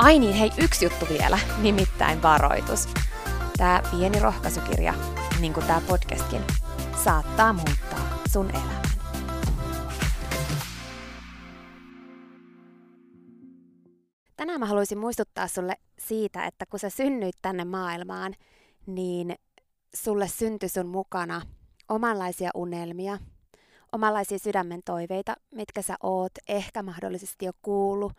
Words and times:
Ai 0.00 0.18
niin, 0.18 0.34
hei, 0.34 0.50
yksi 0.64 0.84
juttu 0.84 1.06
vielä, 1.08 1.38
nimittäin 1.62 2.22
varoitus. 2.22 2.88
Tämä 3.56 3.82
pieni 3.90 4.20
rohkaisukirja, 4.20 4.94
niin 5.40 5.52
kuin 5.52 5.66
tämä 5.66 5.80
podcastkin, 5.88 6.40
saattaa 7.04 7.52
muuttaa 7.52 8.18
sun 8.32 8.50
elämän. 8.50 8.82
Tänään 14.36 14.60
mä 14.60 14.66
haluaisin 14.66 14.98
muistuttaa 14.98 15.48
sulle 15.48 15.76
siitä, 15.98 16.44
että 16.44 16.66
kun 16.66 16.80
sä 16.80 16.90
synnyit 16.90 17.36
tänne 17.42 17.64
maailmaan, 17.64 18.34
niin 18.86 19.34
sulle 19.94 20.28
syntyi 20.28 20.68
sun 20.68 20.86
mukana 20.86 21.42
omanlaisia 21.88 22.50
unelmia, 22.54 23.18
omanlaisia 23.92 24.38
sydämen 24.38 24.80
toiveita, 24.84 25.36
mitkä 25.54 25.82
sä 25.82 25.96
oot 26.02 26.32
ehkä 26.48 26.82
mahdollisesti 26.82 27.44
jo 27.44 27.52
kuullut 27.62 28.12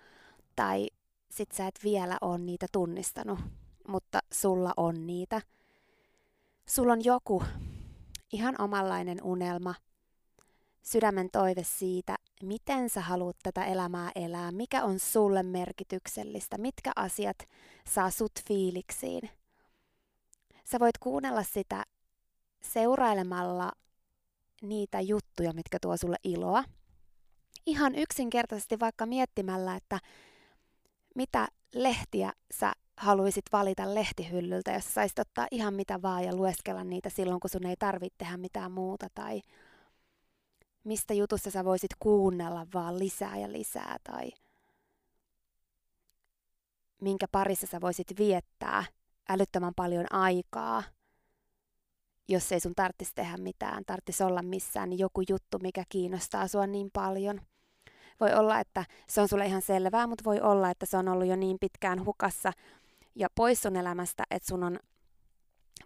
tai 0.56 0.88
sit 1.32 1.52
sä 1.52 1.68
et 1.68 1.80
vielä 1.84 2.18
ole 2.22 2.38
niitä 2.38 2.66
tunnistanut, 2.72 3.40
mutta 3.88 4.20
sulla 4.34 4.74
on 4.78 5.08
niitä. 5.08 5.42
Sulla 6.68 6.94
on 6.94 7.04
joku 7.04 7.44
ihan 8.34 8.62
omanlainen 8.62 9.24
unelma, 9.24 9.76
sydämen 10.82 11.30
toive 11.32 11.64
siitä, 11.64 12.16
miten 12.44 12.90
sä 12.90 13.02
haluat 13.02 13.38
tätä 13.44 13.66
elämää 13.66 14.12
elää, 14.16 14.52
mikä 14.52 14.84
on 14.84 15.00
sulle 15.00 15.44
merkityksellistä, 15.44 16.58
mitkä 16.58 16.92
asiat 16.96 17.38
saa 17.88 18.10
sut 18.10 18.32
fiiliksiin. 18.48 19.30
Sä 20.64 20.80
voit 20.80 20.98
kuunnella 20.98 21.44
sitä 21.44 21.84
seurailemalla 22.62 23.72
niitä 24.62 25.02
juttuja, 25.02 25.54
mitkä 25.54 25.78
tuo 25.82 25.98
sulle 25.98 26.18
iloa. 26.24 26.64
Ihan 27.66 27.96
yksinkertaisesti 27.96 28.80
vaikka 28.80 29.06
miettimällä, 29.06 29.76
että 29.76 30.00
mitä 31.16 31.48
lehtiä 31.74 32.34
sä 32.54 32.74
haluaisit 32.98 33.46
valita 33.52 33.96
lehtihyllyltä, 33.96 34.72
jos 34.72 34.94
saisit 34.94 35.20
ottaa 35.20 35.48
ihan 35.52 35.74
mitä 35.74 36.02
vaan 36.02 36.24
ja 36.24 36.36
lueskella 36.36 36.84
niitä 36.84 37.10
silloin, 37.10 37.40
kun 37.40 37.50
sun 37.50 37.66
ei 37.66 37.76
tarvitse 37.80 38.16
tehdä 38.18 38.38
mitään 38.38 38.72
muuta, 38.72 39.08
tai 39.16 39.42
mistä 40.84 41.14
jutussa 41.14 41.52
sä 41.52 41.66
voisit 41.66 41.92
kuunnella 42.00 42.68
vaan 42.74 43.00
lisää 43.00 43.38
ja 43.38 43.52
lisää, 43.52 43.98
tai 44.04 44.32
minkä 47.02 47.28
parissa 47.32 47.68
sä 47.68 47.82
voisit 47.82 48.08
viettää 48.18 48.84
älyttömän 49.30 49.74
paljon 49.76 50.06
aikaa, 50.14 50.84
jos 52.28 52.52
ei 52.52 52.60
sun 52.60 52.76
tarvitsisi 52.76 53.16
tehdä 53.16 53.38
mitään, 53.38 53.84
tarvitsisi 53.86 54.24
olla 54.24 54.42
missään, 54.42 54.90
niin 54.90 55.00
joku 55.00 55.22
juttu, 55.30 55.60
mikä 55.62 55.84
kiinnostaa 55.90 56.48
sua 56.48 56.68
niin 56.68 56.90
paljon– 56.94 57.42
voi 58.22 58.34
olla, 58.34 58.60
että 58.60 58.86
se 59.08 59.22
on 59.22 59.28
sulle 59.28 59.46
ihan 59.46 59.62
selvää, 59.62 60.08
mutta 60.08 60.24
voi 60.24 60.42
olla, 60.42 60.70
että 60.70 60.86
se 60.86 60.98
on 60.98 61.08
ollut 61.08 61.28
jo 61.28 61.36
niin 61.36 61.58
pitkään 61.60 62.06
hukassa 62.06 62.54
ja 63.16 63.28
pois 63.36 63.62
sun 63.62 63.76
elämästä, 63.76 64.24
että 64.32 64.48
sun 64.48 64.64
on 64.64 64.80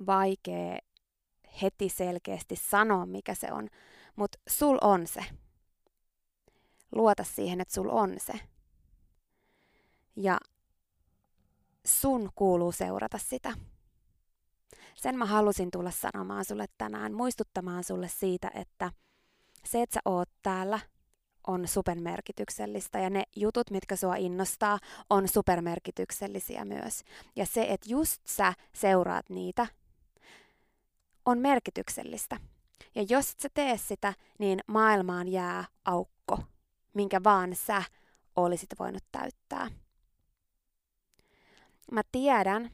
vaikea 0.06 0.80
heti 1.62 1.90
selkeästi 1.90 2.56
sanoa, 2.56 3.06
mikä 3.06 3.36
se 3.36 3.52
on. 3.52 3.68
Mutta 4.16 4.38
sul 4.48 4.78
on 4.82 5.08
se. 5.08 5.26
Luota 6.92 7.24
siihen, 7.24 7.62
että 7.62 7.74
sul 7.74 7.90
on 7.90 8.16
se. 8.18 8.34
Ja 10.16 10.38
sun 11.86 12.30
kuuluu 12.36 12.72
seurata 12.72 13.18
sitä. 13.18 13.54
Sen 14.96 15.18
mä 15.18 15.26
halusin 15.26 15.72
tulla 15.72 15.92
sanomaan 15.92 16.46
sulle 16.46 16.66
tänään, 16.78 17.14
muistuttamaan 17.14 17.84
sulle 17.84 18.08
siitä, 18.08 18.52
että 18.54 18.92
se, 19.66 19.82
että 19.82 19.94
sä 19.94 20.02
oot 20.06 20.30
täällä– 20.42 20.80
on 21.48 21.68
supermerkityksellistä 21.68 23.00
ja 23.00 23.10
ne 23.10 23.24
jutut, 23.36 23.72
mitkä 23.72 23.96
sua 23.96 24.16
innostaa, 24.16 24.80
on 25.10 25.28
supermerkityksellisiä 25.28 26.66
myös. 26.66 27.04
Ja 27.36 27.46
se, 27.46 27.66
että 27.70 27.90
just 27.90 28.22
sä 28.28 28.54
seuraat 28.74 29.30
niitä, 29.30 29.68
on 31.26 31.40
merkityksellistä. 31.40 32.40
Ja 32.96 33.06
jos 33.10 33.32
et 33.32 33.40
sä 33.40 33.50
tee 33.54 33.78
sitä, 33.78 34.14
niin 34.40 34.60
maailmaan 34.68 35.28
jää 35.28 35.66
aukko, 35.86 36.40
minkä 36.94 37.24
vaan 37.24 37.56
sä 37.56 37.84
olisit 38.36 38.70
voinut 38.80 39.04
täyttää. 39.12 39.72
Mä 41.92 42.02
tiedän, 42.12 42.72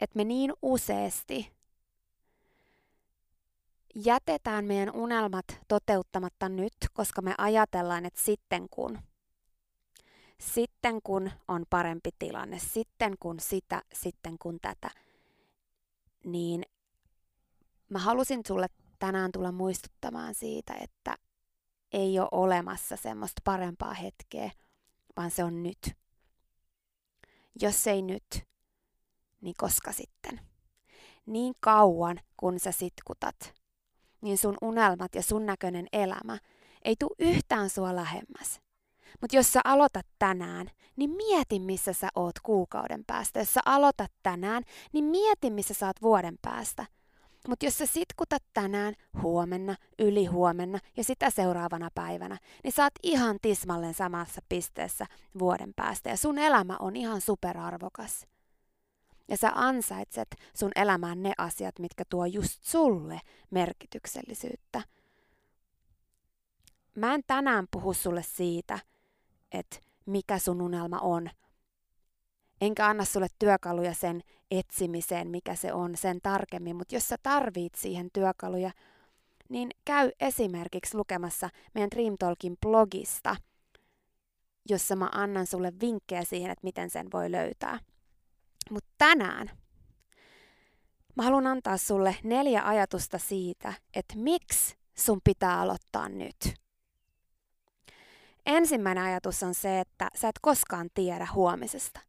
että 0.00 0.16
me 0.16 0.24
niin 0.24 0.52
useasti 0.62 1.52
jätetään 3.94 4.64
meidän 4.64 4.94
unelmat 4.94 5.44
toteuttamatta 5.68 6.48
nyt, 6.48 6.74
koska 6.92 7.22
me 7.22 7.34
ajatellaan, 7.38 8.06
että 8.06 8.22
sitten 8.22 8.68
kun, 8.70 8.98
sitten 10.40 11.02
kun 11.02 11.30
on 11.48 11.64
parempi 11.70 12.10
tilanne, 12.18 12.58
sitten 12.58 13.14
kun 13.20 13.40
sitä, 13.40 13.82
sitten 13.92 14.36
kun 14.38 14.58
tätä, 14.62 14.90
niin 16.24 16.62
mä 17.88 17.98
halusin 17.98 18.40
sulle 18.46 18.66
tänään 18.98 19.32
tulla 19.32 19.52
muistuttamaan 19.52 20.34
siitä, 20.34 20.74
että 20.80 21.16
ei 21.92 22.18
ole 22.18 22.28
olemassa 22.32 22.96
semmoista 22.96 23.42
parempaa 23.44 23.94
hetkeä, 23.94 24.50
vaan 25.16 25.30
se 25.30 25.44
on 25.44 25.62
nyt. 25.62 25.96
Jos 27.60 27.86
ei 27.86 28.02
nyt, 28.02 28.46
niin 29.40 29.54
koska 29.58 29.92
sitten? 29.92 30.40
Niin 31.26 31.54
kauan, 31.60 32.20
kun 32.36 32.60
sä 32.60 32.72
sitkutat, 32.72 33.61
niin 34.22 34.38
sun 34.38 34.56
unelmat 34.62 35.14
ja 35.14 35.22
sun 35.22 35.46
näköinen 35.46 35.86
elämä 35.92 36.38
ei 36.84 36.96
tule 36.98 37.16
yhtään 37.18 37.70
sua 37.70 37.96
lähemmäs. 37.96 38.60
Mutta 39.20 39.36
jos 39.36 39.52
sä 39.52 39.60
aloitat 39.64 40.06
tänään, 40.18 40.66
niin 40.96 41.10
mieti, 41.10 41.58
missä 41.58 41.92
sä 41.92 42.08
oot 42.14 42.40
kuukauden 42.42 43.04
päästä. 43.06 43.38
Jos 43.38 43.54
sä 43.54 43.60
aloitat 43.64 44.12
tänään, 44.22 44.62
niin 44.92 45.04
mieti, 45.04 45.50
missä 45.50 45.74
sä 45.74 45.86
oot 45.86 46.02
vuoden 46.02 46.38
päästä. 46.42 46.86
Mutta 47.48 47.66
jos 47.66 47.78
sä 47.78 47.86
sitkutat 47.86 48.42
tänään, 48.54 48.94
huomenna, 49.22 49.76
yli 49.98 50.26
huomenna 50.26 50.78
ja 50.96 51.04
sitä 51.04 51.30
seuraavana 51.30 51.88
päivänä, 51.94 52.38
niin 52.64 52.72
sä 52.72 52.82
oot 52.82 52.92
ihan 53.02 53.36
tismalleen 53.42 53.94
samassa 53.94 54.40
pisteessä 54.48 55.06
vuoden 55.38 55.72
päästä 55.76 56.10
ja 56.10 56.16
sun 56.16 56.38
elämä 56.38 56.76
on 56.80 56.96
ihan 56.96 57.20
superarvokas. 57.20 58.26
Ja 59.28 59.36
sä 59.36 59.52
ansaitset 59.54 60.36
sun 60.54 60.70
elämään 60.74 61.22
ne 61.22 61.32
asiat, 61.38 61.78
mitkä 61.78 62.04
tuo 62.08 62.26
just 62.26 62.64
sulle 62.64 63.20
merkityksellisyyttä. 63.50 64.82
Mä 66.96 67.14
en 67.14 67.22
tänään 67.26 67.66
puhu 67.70 67.94
sulle 67.94 68.22
siitä, 68.22 68.78
että 69.52 69.76
mikä 70.06 70.38
sun 70.38 70.62
unelma 70.62 70.98
on. 70.98 71.30
Enkä 72.60 72.86
anna 72.86 73.04
sulle 73.04 73.26
työkaluja 73.38 73.94
sen 73.94 74.22
etsimiseen, 74.50 75.28
mikä 75.28 75.54
se 75.54 75.72
on 75.72 75.96
sen 75.96 76.20
tarkemmin, 76.22 76.76
mutta 76.76 76.94
jos 76.94 77.08
sä 77.08 77.16
tarvit 77.22 77.74
siihen 77.74 78.08
työkaluja, 78.12 78.70
niin 79.48 79.70
käy 79.84 80.10
esimerkiksi 80.20 80.96
lukemassa 80.96 81.50
meidän 81.74 81.90
Dream 81.90 82.16
Talkin 82.18 82.56
blogista, 82.60 83.36
jossa 84.68 84.96
mä 84.96 85.08
annan 85.12 85.46
sulle 85.46 85.72
vinkkejä 85.80 86.24
siihen, 86.24 86.50
että 86.50 86.64
miten 86.64 86.90
sen 86.90 87.06
voi 87.12 87.30
löytää. 87.30 87.78
Mutta 88.70 88.90
tänään 88.98 89.50
mä 91.16 91.22
haluan 91.22 91.46
antaa 91.46 91.76
sulle 91.76 92.16
neljä 92.24 92.62
ajatusta 92.64 93.18
siitä, 93.18 93.72
että 93.94 94.14
miksi 94.16 94.76
sun 94.94 95.20
pitää 95.24 95.60
aloittaa 95.60 96.08
nyt. 96.08 96.54
Ensimmäinen 98.46 99.04
ajatus 99.04 99.42
on 99.42 99.54
se, 99.54 99.80
että 99.80 100.08
sä 100.14 100.28
et 100.28 100.38
koskaan 100.42 100.88
tiedä 100.94 101.28
huomisesta. 101.34 102.00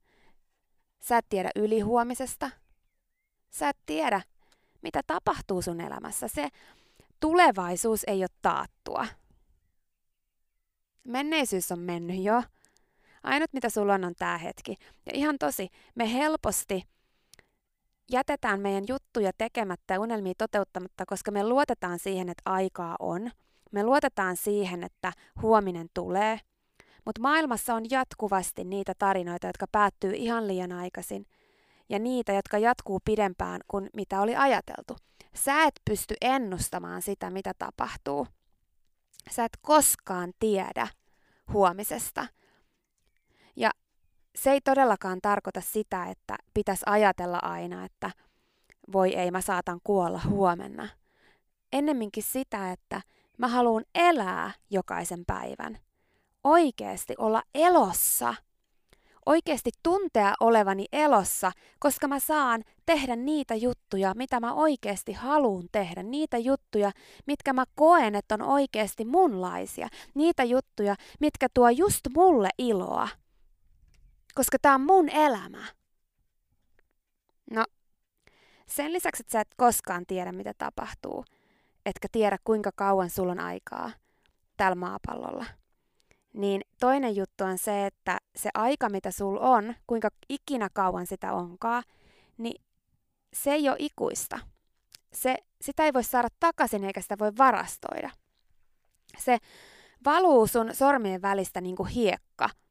Sä 1.00 1.18
et 1.18 1.26
tiedä 1.30 1.52
ylihuomisesta. 1.56 2.50
Sä 3.50 3.70
et 3.70 3.78
tiedä, 3.86 4.22
mitä 4.82 5.02
tapahtuu 5.08 5.62
sun 5.62 5.82
elämässä. 5.82 6.28
Se 6.28 6.50
tulevaisuus 7.20 8.04
ei 8.08 8.22
ole 8.22 8.30
taattua. 8.42 9.08
Menneisyys 11.04 11.72
on 11.72 11.80
mennyt 11.80 12.24
jo. 12.24 12.44
Ainut 13.24 13.54
mitä 13.54 13.70
sulla 13.70 13.94
on 13.94 14.06
on 14.06 14.16
tämä 14.16 14.38
hetki. 14.38 14.76
Ja 15.06 15.12
ihan 15.14 15.38
tosi, 15.40 15.70
me 15.96 16.14
helposti 16.14 16.84
jätetään 18.12 18.60
meidän 18.60 18.84
juttuja 18.88 19.32
tekemättä 19.38 19.94
ja 19.94 20.00
unelmia 20.00 20.34
toteuttamatta, 20.38 21.06
koska 21.06 21.32
me 21.32 21.48
luotetaan 21.48 22.00
siihen, 22.00 22.30
että 22.30 22.44
aikaa 22.46 22.96
on. 23.00 23.32
Me 23.72 23.84
luotetaan 23.84 24.38
siihen, 24.38 24.84
että 24.84 25.14
huominen 25.42 25.88
tulee. 25.94 26.40
Mutta 27.06 27.22
maailmassa 27.22 27.76
on 27.76 27.84
jatkuvasti 27.90 28.64
niitä 28.64 28.94
tarinoita, 29.00 29.48
jotka 29.48 29.66
päättyy 29.72 30.14
ihan 30.16 30.48
liian 30.48 30.72
aikaisin. 30.72 31.26
Ja 31.90 32.00
niitä, 32.00 32.34
jotka 32.34 32.58
jatkuu 32.58 33.00
pidempään 33.06 33.62
kuin 33.68 33.90
mitä 33.94 34.22
oli 34.22 34.36
ajateltu. 34.36 34.96
Sä 35.36 35.64
et 35.64 35.82
pysty 35.86 36.16
ennustamaan 36.22 37.02
sitä, 37.02 37.30
mitä 37.30 37.52
tapahtuu. 37.60 38.28
Sä 39.32 39.46
et 39.46 39.58
koskaan 39.62 40.32
tiedä 40.40 40.88
huomisesta. 41.54 42.28
Ja 43.56 43.72
se 44.36 44.52
ei 44.52 44.62
todellakaan 44.62 45.20
tarkoita 45.22 45.62
sitä, 45.62 46.06
että 46.06 46.36
pitäisi 46.54 46.84
ajatella 46.86 47.40
aina, 47.42 47.86
että 47.86 48.12
voi 48.94 49.16
ei, 49.16 49.32
mä 49.32 49.42
saatan 49.42 49.80
kuolla 49.84 50.22
huomenna. 50.30 50.90
Ennemminkin 51.74 52.24
sitä, 52.24 52.72
että 52.72 53.02
mä 53.38 53.48
haluan 53.48 53.84
elää 53.96 54.52
jokaisen 54.70 55.24
päivän. 55.28 55.78
Oikeasti 56.44 57.14
olla 57.18 57.44
elossa. 57.56 58.36
Oikeasti 59.26 59.72
tuntea 59.84 60.34
olevani 60.40 60.86
elossa, 60.92 61.52
koska 61.80 62.08
mä 62.08 62.20
saan 62.20 62.64
tehdä 62.86 63.16
niitä 63.16 63.56
juttuja, 63.56 64.14
mitä 64.16 64.40
mä 64.40 64.54
oikeasti 64.54 65.14
haluan 65.14 65.64
tehdä. 65.72 66.04
Niitä 66.04 66.38
juttuja, 66.38 66.92
mitkä 67.28 67.54
mä 67.54 67.64
koen, 67.76 68.16
että 68.16 68.36
on 68.36 68.42
oikeasti 68.42 69.06
munlaisia. 69.06 69.88
Niitä 70.16 70.44
juttuja, 70.44 70.96
mitkä 71.20 71.48
tuo 71.54 71.70
just 71.70 72.02
mulle 72.16 72.50
iloa 72.58 73.10
koska 74.36 74.58
tämä 74.62 74.76
on 74.76 74.82
mun 74.82 75.10
elämä. 75.10 75.66
No, 77.52 77.66
sen 78.68 78.94
lisäksi, 78.94 79.22
että 79.22 79.32
sä 79.32 79.42
et 79.42 79.54
koskaan 79.58 80.06
tiedä, 80.06 80.32
mitä 80.32 80.54
tapahtuu, 80.58 81.26
etkä 81.86 82.08
tiedä, 82.12 82.38
kuinka 82.44 82.72
kauan 82.76 83.10
sulla 83.10 83.32
on 83.32 83.40
aikaa 83.40 83.92
tällä 84.58 84.76
maapallolla, 84.76 85.46
niin 86.34 86.62
toinen 86.80 87.16
juttu 87.16 87.44
on 87.44 87.58
se, 87.58 87.86
että 87.86 88.18
se 88.36 88.50
aika, 88.54 88.90
mitä 88.90 89.12
sulla 89.12 89.40
on, 89.40 89.76
kuinka 89.88 90.10
ikinä 90.30 90.70
kauan 90.74 91.08
sitä 91.08 91.34
onkaan, 91.34 91.84
niin 92.38 92.64
se 93.34 93.52
ei 93.52 93.70
ole 93.70 93.78
ikuista. 93.80 94.40
Se, 95.14 95.36
sitä 95.62 95.86
ei 95.86 95.94
voi 95.94 96.04
saada 96.04 96.28
takaisin 96.40 96.84
eikä 96.84 97.02
sitä 97.02 97.16
voi 97.20 97.32
varastoida. 97.38 98.10
Se 99.18 99.38
valuu 100.06 100.48
sun 100.48 100.76
sormien 100.76 101.22
välistä 101.22 101.62
niin 101.62 101.76
kuin 101.76 101.90
hiekka– 101.90 102.50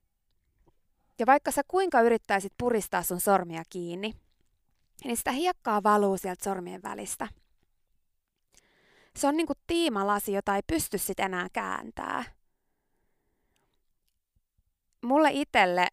ja 1.18 1.26
vaikka 1.26 1.50
sä 1.50 1.62
kuinka 1.68 2.00
yrittäisit 2.00 2.52
puristaa 2.58 3.02
sun 3.02 3.20
sormia 3.20 3.62
kiinni, 3.70 4.14
niin 5.04 5.16
sitä 5.16 5.32
hiekkaa 5.32 5.82
valuu 5.82 6.16
sieltä 6.16 6.44
sormien 6.44 6.82
välistä. 6.82 7.28
Se 9.16 9.26
on 9.26 9.36
niinku 9.36 9.52
tiimalasi, 9.66 10.32
jota 10.32 10.56
ei 10.56 10.62
pysty 10.66 10.98
sit 10.98 11.20
enää 11.20 11.46
kääntää. 11.52 12.24
Mulle 15.04 15.28
itselle 15.32 15.86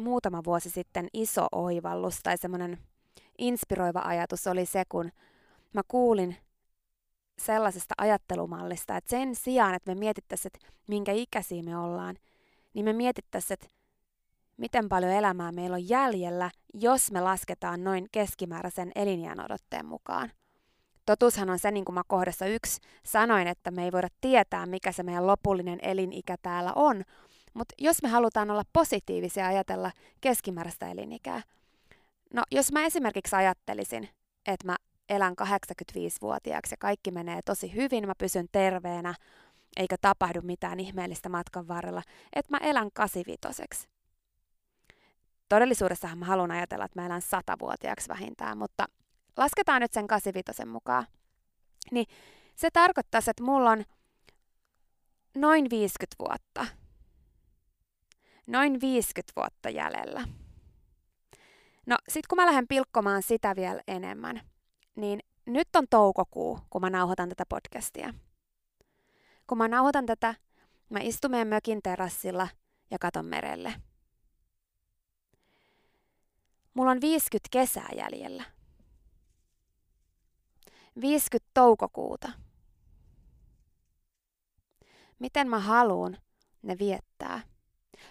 muutama 0.00 0.40
vuosi 0.44 0.70
sitten 0.70 1.08
iso 1.12 1.46
oivallus 1.52 2.20
tai 2.22 2.38
semmoinen 2.38 2.78
inspiroiva 3.38 4.02
ajatus 4.04 4.46
oli 4.46 4.66
se, 4.66 4.82
kun 4.88 5.12
mä 5.72 5.82
kuulin 5.88 6.36
sellaisesta 7.38 7.94
ajattelumallista, 7.98 8.96
että 8.96 9.10
sen 9.10 9.34
sijaan, 9.34 9.74
että 9.74 9.90
me 9.90 9.94
mietittäisiin, 9.98 10.52
että 10.54 10.72
minkä 10.88 11.12
ikäisiä 11.12 11.62
me 11.62 11.78
ollaan, 11.78 12.16
niin 12.74 12.84
me 12.84 12.92
mietittäisiin, 12.92 13.54
että 13.54 13.66
miten 14.56 14.88
paljon 14.88 15.12
elämää 15.12 15.52
meillä 15.52 15.74
on 15.74 15.88
jäljellä, 15.88 16.50
jos 16.74 17.10
me 17.12 17.20
lasketaan 17.20 17.84
noin 17.84 18.06
keskimääräisen 18.12 18.92
elinjään 18.94 19.44
odotteen 19.44 19.86
mukaan. 19.86 20.32
Totuushan 21.06 21.50
on 21.50 21.58
se, 21.58 21.70
niin 21.70 21.84
kuin 21.84 21.94
mä 21.94 22.02
kohdassa 22.06 22.46
yksi 22.46 22.80
sanoin, 23.04 23.48
että 23.48 23.70
me 23.70 23.84
ei 23.84 23.92
voida 23.92 24.08
tietää, 24.20 24.66
mikä 24.66 24.92
se 24.92 25.02
meidän 25.02 25.26
lopullinen 25.26 25.78
elinikä 25.82 26.36
täällä 26.42 26.72
on, 26.76 27.02
mutta 27.54 27.74
jos 27.78 28.02
me 28.02 28.08
halutaan 28.08 28.50
olla 28.50 28.62
positiivisia 28.72 29.42
ja 29.42 29.48
ajatella 29.48 29.92
keskimääräistä 30.20 30.90
elinikää, 30.90 31.42
no 32.34 32.42
jos 32.50 32.72
mä 32.72 32.86
esimerkiksi 32.86 33.36
ajattelisin, 33.36 34.08
että 34.46 34.66
mä 34.66 34.76
elän 35.08 35.34
85-vuotiaaksi 35.42 36.72
ja 36.72 36.76
kaikki 36.80 37.10
menee 37.10 37.40
tosi 37.44 37.74
hyvin, 37.74 38.06
mä 38.06 38.12
pysyn 38.18 38.46
terveenä, 38.52 39.14
eikä 39.76 39.96
tapahdu 40.00 40.40
mitään 40.42 40.80
ihmeellistä 40.80 41.28
matkan 41.28 41.68
varrella, 41.68 42.02
että 42.32 42.50
mä 42.50 42.58
elän 42.58 42.90
85 42.94 43.38
todellisuudessahan 45.48 46.18
mä 46.18 46.24
haluan 46.24 46.50
ajatella, 46.50 46.84
että 46.84 47.00
mä 47.00 47.06
elän 47.06 47.22
satavuotiaaksi 47.22 48.08
vähintään, 48.08 48.58
mutta 48.58 48.86
lasketaan 49.36 49.80
nyt 49.80 49.92
sen 49.92 50.06
85 50.06 50.66
mukaan. 50.66 51.06
Niin 51.90 52.06
se 52.56 52.70
tarkoittaa, 52.70 53.18
että 53.18 53.42
mulla 53.42 53.70
on 53.70 53.84
noin 55.36 55.70
50 55.70 56.16
vuotta. 56.18 56.66
Noin 58.46 58.80
50 58.80 59.32
vuotta 59.36 59.70
jäljellä. 59.70 60.28
No 61.86 61.96
sit 62.08 62.26
kun 62.26 62.36
mä 62.36 62.46
lähden 62.46 62.68
pilkkomaan 62.68 63.22
sitä 63.22 63.56
vielä 63.56 63.82
enemmän, 63.88 64.40
niin 64.96 65.20
nyt 65.46 65.76
on 65.76 65.84
toukokuu, 65.90 66.58
kun 66.70 66.80
mä 66.80 66.90
nauhoitan 66.90 67.28
tätä 67.28 67.44
podcastia. 67.48 68.14
Kun 69.46 69.58
mä 69.58 69.68
nauhoitan 69.68 70.06
tätä, 70.06 70.34
mä 70.90 70.98
istun 71.02 71.30
meidän 71.30 71.48
mökin 71.48 71.82
terassilla 71.82 72.48
ja 72.90 72.98
katon 72.98 73.26
merelle. 73.26 73.74
Mulla 76.74 76.90
on 76.90 77.00
50 77.00 77.48
kesää 77.50 77.88
jäljellä. 77.96 78.44
50 81.00 81.50
toukokuuta. 81.54 82.32
Miten 85.18 85.48
mä 85.48 85.58
haluan 85.58 86.16
ne 86.62 86.78
viettää? 86.78 87.40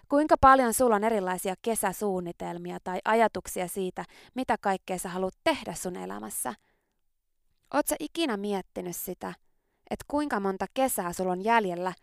Kuinka 0.10 0.36
paljon 0.42 0.74
sulla 0.74 0.96
on 0.96 1.04
erilaisia 1.04 1.56
kesäsuunnitelmia 1.62 2.78
tai 2.84 3.00
ajatuksia 3.06 3.68
siitä, 3.68 4.06
mitä 4.36 4.58
kaikkea 4.58 4.98
sä 4.98 5.10
haluat 5.10 5.34
tehdä 5.44 5.74
sun 5.74 5.96
elämässä? 5.96 6.54
Oot 7.74 7.88
sä 7.88 7.96
ikinä 8.00 8.38
miettinyt 8.38 8.96
sitä, 8.96 9.34
että 9.90 10.06
kuinka 10.08 10.40
monta 10.40 10.66
kesää 10.74 11.14
sulla 11.14 11.32
on 11.32 11.44
jäljellä, 11.44 11.94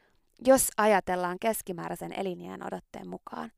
jos 0.47 0.71
ajatellaan 0.77 1.39
keskimääräisen 1.41 2.13
elinjään 2.13 2.67
odotteen 2.67 3.09
mukaan? 3.09 3.53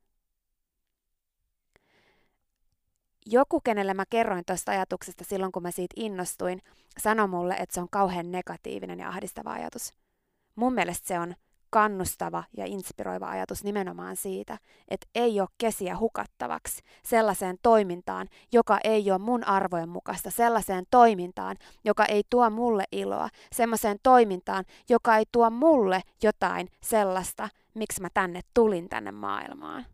Joku, 3.25 3.61
kenelle 3.61 3.93
mä 3.93 4.03
kerroin 4.09 4.45
tuosta 4.45 4.71
ajatuksesta 4.71 5.23
silloin, 5.23 5.51
kun 5.51 5.63
mä 5.63 5.71
siitä 5.71 5.93
innostuin, 5.97 6.61
sanoi 6.99 7.27
mulle, 7.27 7.53
että 7.53 7.75
se 7.75 7.81
on 7.81 7.89
kauhean 7.89 8.31
negatiivinen 8.31 8.99
ja 8.99 9.09
ahdistava 9.09 9.53
ajatus. 9.53 9.93
Mun 10.55 10.73
mielestä 10.73 11.07
se 11.07 11.19
on 11.19 11.35
kannustava 11.69 12.43
ja 12.57 12.65
inspiroiva 12.65 13.29
ajatus 13.29 13.63
nimenomaan 13.63 14.15
siitä, 14.15 14.57
että 14.87 15.07
ei 15.15 15.39
ole 15.39 15.49
kesiä 15.57 15.97
hukattavaksi 15.97 16.81
sellaiseen 17.03 17.57
toimintaan, 17.61 18.27
joka 18.51 18.79
ei 18.83 19.11
ole 19.11 19.19
mun 19.19 19.47
arvojen 19.47 19.89
mukaista, 19.89 20.31
sellaiseen 20.31 20.85
toimintaan, 20.91 21.57
joka 21.83 22.05
ei 22.05 22.23
tuo 22.29 22.49
mulle 22.49 22.83
iloa, 22.91 23.29
sellaiseen 23.51 23.97
toimintaan, 24.03 24.65
joka 24.89 25.17
ei 25.17 25.25
tuo 25.31 25.49
mulle 25.49 26.01
jotain 26.23 26.67
sellaista, 26.81 27.49
miksi 27.73 28.01
mä 28.01 28.07
tänne 28.13 28.41
tulin 28.53 28.89
tänne 28.89 29.11
maailmaan. 29.11 29.85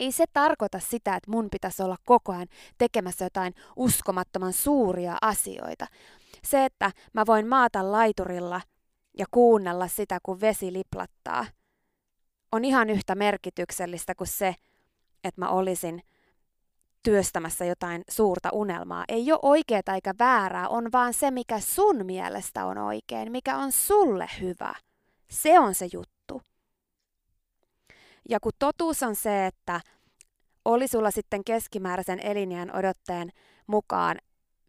Ei 0.00 0.12
se 0.12 0.24
tarkoita 0.32 0.78
sitä, 0.78 1.16
että 1.16 1.30
mun 1.30 1.48
pitäisi 1.50 1.82
olla 1.82 1.96
koko 2.04 2.32
ajan 2.32 2.48
tekemässä 2.78 3.24
jotain 3.24 3.54
uskomattoman 3.76 4.52
suuria 4.52 5.16
asioita. 5.22 5.86
Se, 6.44 6.64
että 6.64 6.92
mä 7.12 7.26
voin 7.26 7.46
maata 7.46 7.92
laiturilla 7.92 8.60
ja 9.18 9.26
kuunnella 9.30 9.88
sitä, 9.88 10.18
kun 10.22 10.40
vesi 10.40 10.72
liplattaa, 10.72 11.46
on 12.52 12.64
ihan 12.64 12.90
yhtä 12.90 13.14
merkityksellistä 13.14 14.14
kuin 14.14 14.28
se, 14.28 14.54
että 15.24 15.40
mä 15.40 15.48
olisin 15.48 16.02
työstämässä 17.02 17.64
jotain 17.64 18.02
suurta 18.10 18.48
unelmaa. 18.52 19.04
Ei 19.08 19.32
ole 19.32 19.40
oikeaa 19.42 19.94
eikä 19.94 20.14
väärää, 20.18 20.68
on 20.68 20.92
vaan 20.92 21.14
se, 21.14 21.30
mikä 21.30 21.60
sun 21.60 22.06
mielestä 22.06 22.64
on 22.64 22.78
oikein, 22.78 23.32
mikä 23.32 23.56
on 23.56 23.72
sulle 23.72 24.26
hyvä. 24.40 24.74
Se 25.30 25.58
on 25.58 25.74
se 25.74 25.88
juttu. 25.92 26.19
Ja 28.28 28.40
kun 28.40 28.52
totuus 28.58 29.02
on 29.02 29.16
se, 29.16 29.46
että 29.46 29.80
oli 30.64 30.88
sulla 30.88 31.10
sitten 31.10 31.44
keskimääräisen 31.44 32.20
elinjään 32.20 32.76
odotteen 32.76 33.30
mukaan 33.66 34.16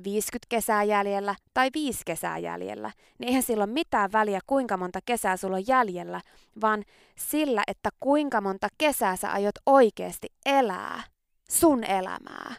50 0.04 0.46
kesää 0.50 0.84
jäljellä 0.84 1.36
tai 1.54 1.70
5 1.74 2.02
kesää 2.06 2.38
jäljellä, 2.38 2.92
niin 3.18 3.28
eihän 3.28 3.44
sillä 3.44 3.64
ole 3.64 3.74
mitään 3.74 4.12
väliä, 4.12 4.40
kuinka 4.48 4.78
monta 4.78 5.00
kesää 5.06 5.38
sulla 5.38 5.56
on 5.56 5.68
jäljellä, 5.68 6.22
vaan 6.62 6.84
sillä, 7.18 7.64
että 7.68 7.90
kuinka 8.00 8.42
monta 8.42 8.68
kesää 8.78 9.16
sä 9.16 9.32
aiot 9.32 9.56
oikeasti 9.66 10.28
elää 10.46 11.04
sun 11.52 11.84
elämää. 11.84 12.56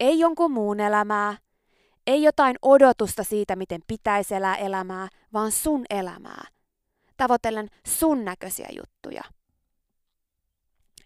Ei 0.00 0.18
jonkun 0.18 0.52
muun 0.52 0.80
elämää, 0.80 1.36
ei 2.06 2.22
jotain 2.22 2.56
odotusta 2.62 3.24
siitä, 3.24 3.56
miten 3.56 3.80
pitäisi 3.86 4.34
elää 4.34 4.56
elämää, 4.56 5.08
vaan 5.32 5.52
sun 5.52 5.84
elämää. 5.90 6.44
Tavoitellen 7.16 7.68
sun 7.86 8.24
näköisiä 8.24 8.68
juttuja. 8.76 9.22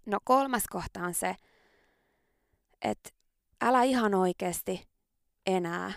No 0.06 0.18
kolmas 0.24 0.62
kohta 0.70 1.00
on 1.00 1.14
se, 1.14 1.36
että 2.82 3.10
älä 3.60 3.82
ihan 3.82 4.14
oikeasti 4.14 4.88
enää 5.46 5.92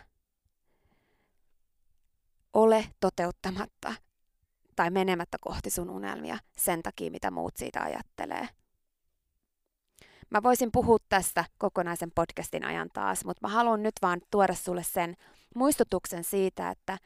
ole 2.54 2.94
toteuttamatta 3.00 3.94
tai 4.76 4.90
menemättä 4.90 5.38
kohti 5.42 5.70
sun 5.70 5.90
unelmia 5.90 6.38
sen 6.58 6.84
takia, 6.84 7.12
mitä 7.12 7.32
muut 7.32 7.58
siitä 7.58 7.82
ajattelee. 7.82 8.48
Mä 10.30 10.44
voisin 10.44 10.72
puhua 10.72 10.98
tästä 11.10 11.46
kokonaisen 11.58 12.12
podcastin 12.16 12.66
ajan 12.66 12.90
taas, 12.94 13.26
mutta 13.26 13.48
mä 13.48 13.54
haluan 13.54 13.84
nyt 13.84 13.96
vaan 14.02 14.22
tuoda 14.32 14.54
sulle 14.56 14.84
sen 14.84 15.16
muistutuksen 15.56 16.24
siitä, 16.24 16.70
että 16.70 16.98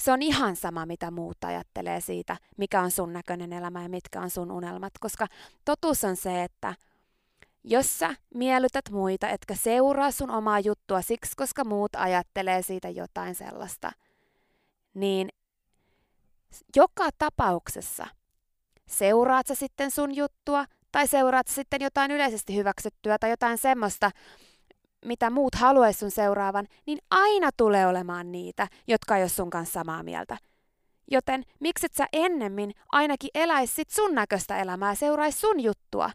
se 0.00 0.12
on 0.12 0.22
ihan 0.22 0.56
sama, 0.56 0.86
mitä 0.86 1.10
muut 1.10 1.44
ajattelee 1.44 2.00
siitä, 2.00 2.36
mikä 2.56 2.80
on 2.80 2.90
sun 2.90 3.12
näköinen 3.12 3.52
elämä 3.52 3.82
ja 3.82 3.88
mitkä 3.88 4.20
on 4.20 4.30
sun 4.30 4.52
unelmat, 4.52 4.92
koska 5.00 5.26
totuus 5.64 6.04
on 6.04 6.16
se, 6.16 6.44
että– 6.44 6.74
jos 7.64 7.98
sä 7.98 8.14
miellytät 8.34 8.90
muita, 8.90 9.28
etkä 9.28 9.54
seuraa 9.54 10.10
sun 10.10 10.30
omaa 10.30 10.60
juttua 10.60 11.02
siksi, 11.02 11.32
koska 11.36 11.64
muut 11.64 11.94
ajattelee 11.96 12.62
siitä 12.62 12.88
jotain 12.88 13.34
sellaista, 13.34 13.92
niin 14.94 15.28
joka 16.76 17.08
tapauksessa 17.18 18.06
seuraat 18.88 19.46
sä 19.46 19.54
sitten 19.54 19.90
sun 19.90 20.16
juttua 20.16 20.64
tai 20.92 21.06
seuraat 21.06 21.48
sä 21.48 21.54
sitten 21.54 21.80
jotain 21.80 22.10
yleisesti 22.10 22.56
hyväksyttyä 22.56 23.18
tai 23.18 23.30
jotain 23.30 23.58
semmoista, 23.58 24.10
mitä 25.04 25.30
muut 25.30 25.54
haluaisi 25.54 25.98
sun 25.98 26.10
seuraavan, 26.10 26.66
niin 26.86 26.98
aina 27.10 27.50
tulee 27.56 27.86
olemaan 27.86 28.32
niitä, 28.32 28.68
jotka 28.86 29.16
ei 29.16 29.22
ole 29.22 29.28
sun 29.28 29.50
kanssa 29.50 29.72
samaa 29.72 30.02
mieltä. 30.02 30.36
Joten 31.10 31.44
mikset 31.60 31.94
sä 31.94 32.06
ennemmin 32.12 32.74
ainakin 32.92 33.30
eläisit 33.34 33.90
sun 33.90 34.14
näköistä 34.14 34.58
elämää, 34.58 34.94
seurais 34.94 35.40
sun 35.40 35.60
juttua, 35.60 36.10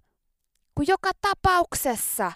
kun 0.75 0.86
joka 0.88 1.12
tapauksessa 1.22 2.32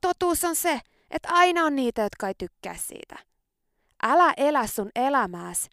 totuus 0.00 0.44
on 0.44 0.56
se, 0.56 0.80
että 1.10 1.28
aina 1.32 1.64
on 1.64 1.76
niitä, 1.76 2.02
jotka 2.02 2.28
ei 2.28 2.34
tykkää 2.38 2.76
siitä. 2.76 3.18
Älä 4.02 4.34
elä 4.36 4.66
sun 4.66 4.90
elämääs 4.94 5.70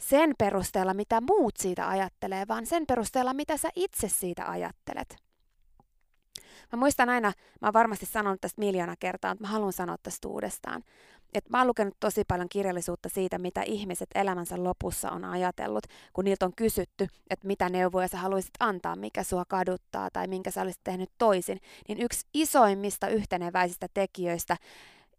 sen 0.00 0.32
perusteella, 0.38 0.94
mitä 0.94 1.20
muut 1.20 1.56
siitä 1.56 1.88
ajattelee, 1.88 2.48
vaan 2.48 2.66
sen 2.66 2.86
perusteella, 2.86 3.34
mitä 3.34 3.56
sä 3.56 3.68
itse 3.76 4.08
siitä 4.08 4.50
ajattelet. 4.50 5.23
Mä 6.74 6.78
muistan 6.78 7.08
aina, 7.08 7.32
mä 7.60 7.66
oon 7.66 7.72
varmasti 7.72 8.06
sanonut 8.06 8.40
tästä 8.40 8.60
miljoona 8.60 8.96
kertaa, 9.00 9.30
mutta 9.30 9.44
mä 9.44 9.48
haluan 9.48 9.72
sanoa 9.72 9.96
tästä 10.02 10.28
uudestaan. 10.28 10.82
Että 11.34 11.50
mä 11.50 11.58
oon 11.58 11.66
lukenut 11.66 11.96
tosi 12.00 12.24
paljon 12.28 12.48
kirjallisuutta 12.48 13.08
siitä, 13.08 13.38
mitä 13.38 13.62
ihmiset 13.62 14.08
elämänsä 14.14 14.64
lopussa 14.64 15.10
on 15.10 15.24
ajatellut, 15.24 15.84
kun 16.12 16.24
niiltä 16.24 16.46
on 16.46 16.52
kysytty, 16.56 17.08
että 17.30 17.46
mitä 17.46 17.68
neuvoja 17.68 18.08
sä 18.08 18.18
haluaisit 18.18 18.54
antaa, 18.60 18.96
mikä 18.96 19.22
sua 19.22 19.44
kaduttaa 19.48 20.08
tai 20.12 20.26
minkä 20.26 20.50
sä 20.50 20.62
olisit 20.62 20.80
tehnyt 20.84 21.10
toisin, 21.18 21.60
niin 21.88 22.02
yksi 22.02 22.26
isoimmista 22.34 23.08
yhteneväisistä 23.08 23.86
tekijöistä 23.94 24.56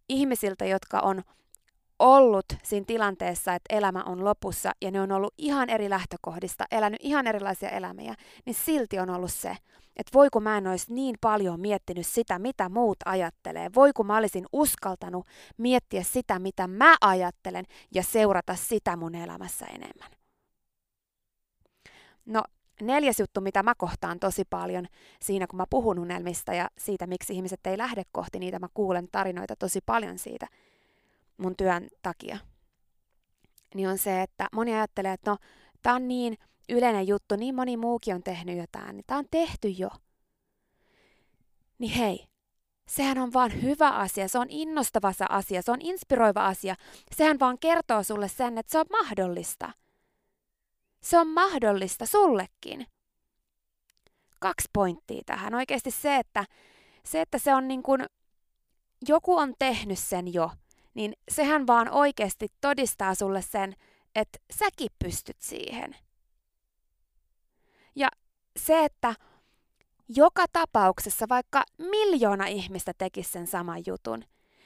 ihmisiltä, 0.10 0.66
jotka 0.66 1.00
on 1.00 1.22
ollut 2.00 2.46
siinä 2.64 2.86
tilanteessa, 2.88 3.56
että 3.56 3.76
elämä 3.76 4.04
on 4.04 4.26
lopussa 4.26 4.72
ja 4.82 4.92
ne 4.92 5.02
on 5.02 5.12
ollut 5.12 5.34
ihan 5.38 5.70
eri 5.70 5.90
lähtökohdista, 5.90 6.66
elänyt 6.72 7.00
ihan 7.04 7.28
erilaisia 7.28 7.70
elämiä, 7.70 8.16
niin 8.46 8.56
silti 8.56 9.00
on 9.00 9.10
ollut 9.10 9.34
se, 9.34 9.58
että 9.96 10.12
voi 10.14 10.30
kun 10.30 10.44
mä 10.44 10.58
en 10.58 10.68
olisi 10.68 10.94
niin 10.94 11.16
paljon 11.22 11.60
miettinyt 11.60 12.08
sitä, 12.08 12.40
mitä 12.40 12.70
muut 12.70 12.98
ajattelee, 13.06 13.70
voi 13.76 13.94
kun 13.94 14.08
mä 14.08 14.18
olisin 14.18 14.46
uskaltanut 14.52 15.28
miettiä 15.58 16.04
sitä, 16.04 16.40
mitä 16.40 16.68
mä 16.68 16.96
ajattelen 17.02 17.66
ja 17.92 18.04
seurata 18.04 18.56
sitä 18.56 18.96
mun 18.96 19.16
elämässä 19.16 19.66
enemmän. 19.66 20.12
No, 22.26 22.44
neljäs 22.82 23.20
juttu, 23.20 23.42
mitä 23.42 23.64
mä 23.64 23.74
kohtaan 23.78 24.20
tosi 24.20 24.44
paljon 24.50 24.88
siinä, 25.22 25.48
kun 25.48 25.58
mä 25.58 25.66
puhun 25.70 26.00
unelmista 26.00 26.54
ja 26.54 26.70
siitä, 26.78 27.08
miksi 27.08 27.34
ihmiset 27.34 27.68
ei 27.68 27.78
lähde 27.78 28.04
kohti 28.12 28.40
niitä, 28.40 28.60
mä 28.60 28.68
kuulen 28.74 29.08
tarinoita 29.12 29.56
tosi 29.56 29.80
paljon 29.86 30.20
siitä– 30.20 30.48
mun 31.38 31.56
työn 31.58 31.88
takia, 32.02 32.38
niin 33.74 33.90
on 33.90 33.98
se, 33.98 34.22
että 34.22 34.48
moni 34.54 34.74
ajattelee, 34.74 35.14
että 35.14 35.32
no, 35.32 35.38
tämä 35.82 35.96
on 35.96 36.08
niin 36.08 36.38
yleinen 36.70 37.08
juttu, 37.08 37.36
niin 37.36 37.56
moni 37.56 37.78
muukin 37.78 38.16
on 38.16 38.24
tehnyt 38.24 38.58
jotain, 38.58 38.96
niin 38.96 39.04
tämä 39.08 39.18
on 39.18 39.26
tehty 39.32 39.70
jo. 39.70 39.90
Niin 41.78 41.92
hei, 41.92 42.28
sehän 42.88 43.18
on 43.18 43.34
vaan 43.34 43.62
hyvä 43.62 43.90
asia, 43.90 44.28
se 44.28 44.40
on 44.40 44.48
innostava 44.50 45.12
asia, 45.30 45.62
se 45.62 45.72
on 45.72 45.82
inspiroiva 45.82 46.48
asia. 46.48 46.76
Sehän 47.16 47.40
vaan 47.40 47.60
kertoo 47.60 48.04
sulle 48.04 48.28
sen, 48.28 48.58
että 48.58 48.72
se 48.72 48.80
on 48.80 48.86
mahdollista. 48.92 49.72
Se 51.04 51.20
on 51.20 51.28
mahdollista 51.28 52.06
sullekin. 52.06 52.88
Kaksi 54.40 54.70
pointtia 54.74 55.22
tähän. 55.26 55.56
Oikeasti 55.56 55.92
se, 55.92 56.16
että 56.16 56.46
se, 57.06 57.22
että 57.22 57.40
se 57.40 57.56
on 57.56 57.68
niin 57.68 57.84
kuin, 57.84 58.06
joku 59.08 59.36
on 59.36 59.54
tehnyt 59.60 60.00
sen 60.00 60.34
jo– 60.34 60.52
niin 60.96 61.14
sehän 61.32 61.68
vaan 61.68 61.90
oikeasti 61.90 62.48
todistaa 62.62 63.16
sulle 63.16 63.42
sen, 63.42 63.76
että 64.16 64.40
säkin 64.54 64.90
pystyt 65.04 65.38
siihen. 65.40 65.96
Se, 68.60 68.86
että 68.86 69.16
joka 70.10 70.46
tapauksessa 70.54 71.26
vaikka 71.30 71.64
miljoona 71.78 72.46
ihmistä 72.46 72.92
tekisi 72.98 73.32
sen 73.32 73.48
saman 73.48 73.84
jutun, 73.88 74.24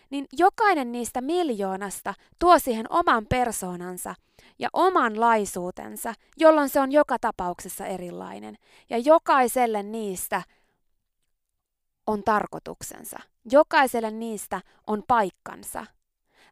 niin 0.10 0.26
jokainen 0.32 0.92
niistä 0.92 1.22
miljoonasta 1.22 2.14
tuo 2.40 2.60
siihen 2.60 2.86
oman 2.90 3.26
persoonansa 3.26 4.16
ja 4.60 4.70
oman 4.74 5.20
laisuutensa, 5.20 6.14
jolloin 6.38 6.70
se 6.70 6.80
on 6.80 6.92
joka 6.92 7.20
tapauksessa 7.20 7.86
erilainen. 7.86 8.56
Ja 8.90 8.98
jokaiselle 8.98 9.84
niistä 9.84 10.42
on 12.08 12.24
tarkoituksensa. 12.24 13.20
Jokaiselle 13.52 14.12
niistä 14.12 14.62
on 14.88 15.04
paikkansa. 15.08 15.86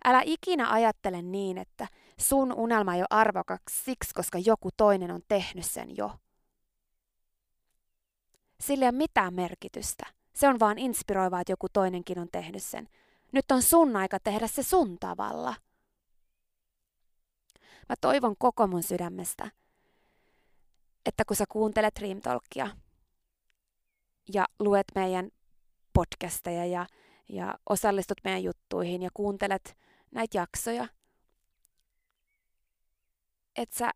Älä 0.06 0.22
ikinä 0.26 0.72
ajattele 0.72 1.22
niin, 1.22 1.58
että 1.58 1.88
sun 2.20 2.54
unelma 2.54 2.96
ei 2.96 3.02
ole 3.02 3.08
arvokas 3.10 3.60
siksi, 3.72 4.14
koska 4.14 4.40
joku 4.46 4.70
toinen 4.78 5.12
on 5.12 5.22
tehnyt 5.28 5.66
sen 5.66 5.98
jo. 5.98 6.12
Sillä 8.60 8.86
ei 8.86 8.90
ole 8.90 8.98
mitään 8.98 9.34
merkitystä. 9.34 10.06
Se 10.36 10.48
on 10.48 10.60
vaan 10.60 10.78
inspiroivaa, 10.78 11.42
että 11.42 11.54
joku 11.54 11.68
toinenkin 11.74 12.20
on 12.20 12.28
tehnyt 12.32 12.64
sen. 12.64 12.90
Nyt 13.32 13.52
on 13.52 13.62
sun 13.62 13.96
aika 13.96 14.20
tehdä 14.20 14.48
se 14.48 14.64
sun 14.64 14.98
tavalla. 15.00 15.56
Mä 17.90 17.96
toivon 18.02 18.36
koko 18.40 18.68
mun 18.68 18.84
sydämestä, 18.84 19.52
että 21.06 21.26
kun 21.26 21.36
sä 21.36 21.46
kuuntelet 21.50 21.96
Dream 22.00 22.22
Talkia 22.22 22.68
ja 24.34 24.46
luet 24.60 24.88
meidän 24.96 25.32
podcasteja 25.94 26.66
ja, 26.66 26.88
ja 27.30 27.60
osallistut 27.70 28.18
meidän 28.24 28.44
juttuihin 28.44 29.02
ja 29.02 29.10
kuuntelet 29.14 29.78
näitä 30.12 30.38
jaksoja, 30.38 30.88
että 33.56 33.78
sä 33.78 33.92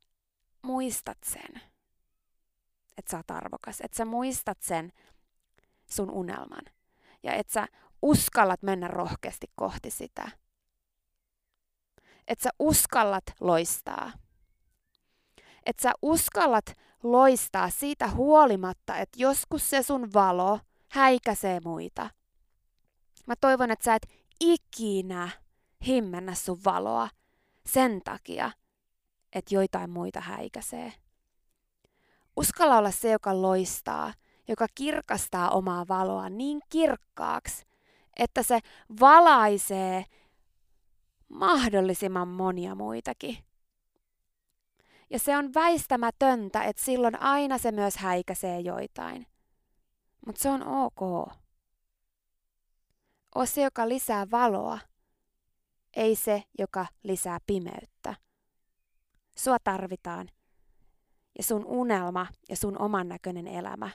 muistat 0.61 1.17
sen, 1.25 1.61
että 3.01 3.11
sä 3.11 3.17
oot 3.17 3.31
arvokas, 3.31 3.81
että 3.81 3.97
sä 3.97 4.05
muistat 4.05 4.61
sen 4.61 4.91
sun 5.89 6.11
unelman 6.11 6.65
ja 7.23 7.33
että 7.33 7.53
sä 7.53 7.67
uskallat 8.01 8.61
mennä 8.63 8.87
rohkeasti 8.87 9.47
kohti 9.55 9.91
sitä. 9.91 10.31
Että 12.27 12.43
sä 12.43 12.49
uskallat 12.59 13.23
loistaa. 13.39 14.11
Että 15.65 15.81
sä 15.83 15.93
uskallat 16.01 16.77
loistaa 17.03 17.69
siitä 17.69 18.09
huolimatta, 18.09 18.97
että 18.97 19.17
joskus 19.21 19.69
se 19.69 19.83
sun 19.83 20.13
valo 20.13 20.59
häikäisee 20.89 21.59
muita. 21.65 22.09
Mä 23.27 23.35
toivon, 23.35 23.71
että 23.71 23.85
sä 23.85 23.95
et 23.95 24.07
ikinä 24.39 25.29
himmennä 25.85 26.35
sun 26.35 26.59
valoa 26.65 27.09
sen 27.65 28.01
takia, 28.03 28.51
että 29.33 29.55
joitain 29.55 29.89
muita 29.89 30.21
häikäisee. 30.21 30.93
Uskalla 32.37 32.77
olla 32.77 32.91
se, 32.91 33.11
joka 33.11 33.41
loistaa, 33.41 34.13
joka 34.47 34.67
kirkastaa 34.75 35.49
omaa 35.49 35.87
valoa 35.87 36.29
niin 36.29 36.59
kirkkaaksi, 36.69 37.65
että 38.17 38.43
se 38.43 38.59
valaisee 38.99 40.05
mahdollisimman 41.29 42.27
monia 42.27 42.75
muitakin. 42.75 43.37
Ja 45.09 45.19
se 45.19 45.37
on 45.37 45.53
väistämätöntä, 45.53 46.63
että 46.63 46.83
silloin 46.83 47.21
aina 47.21 47.57
se 47.57 47.71
myös 47.71 47.97
häikäisee 47.97 48.59
joitain. 48.59 49.27
Mutta 50.25 50.41
se 50.41 50.49
on 50.49 50.67
ok. 50.67 51.01
O 53.35 53.45
se, 53.45 53.61
joka 53.61 53.89
lisää 53.89 54.31
valoa, 54.31 54.79
ei 55.95 56.15
se, 56.15 56.43
joka 56.59 56.85
lisää 57.03 57.37
pimeyttä. 57.47 58.15
Sua 59.37 59.57
tarvitaan. 59.63 60.29
Ja 61.41 61.45
sun 61.45 61.65
unelma 61.65 62.27
ja 62.49 62.55
sun 62.55 62.81
oman 62.81 63.07
näköinen 63.07 63.47
elämä 63.47 63.89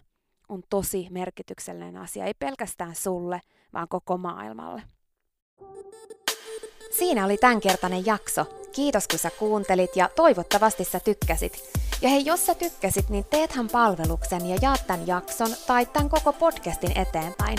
on 0.48 0.62
tosi 0.70 1.06
merkityksellinen 1.10 1.96
asia, 1.96 2.24
ei 2.24 2.34
pelkästään 2.34 2.94
sulle, 2.94 3.40
vaan 3.72 3.88
koko 3.88 4.18
maailmalle. 4.18 4.82
Siinä 6.98 7.24
oli 7.24 7.36
tämänkertainen 7.36 8.06
jakso. 8.06 8.44
Kiitos 8.72 9.08
kun 9.08 9.18
sä 9.18 9.30
kuuntelit 9.38 9.96
ja 9.96 10.10
toivottavasti 10.16 10.84
sä 10.84 11.00
tykkäsit. 11.00 11.70
Ja 12.02 12.08
hei, 12.08 12.24
jos 12.24 12.46
sä 12.46 12.54
tykkäsit, 12.54 13.08
niin 13.08 13.24
teethän 13.24 13.68
palveluksen 13.68 14.46
ja 14.46 14.58
jaat 14.62 14.86
tämän 14.86 15.06
jakson 15.06 15.50
tai 15.66 15.86
tämän 15.86 16.08
koko 16.08 16.32
podcastin 16.32 16.98
eteenpäin. 16.98 17.58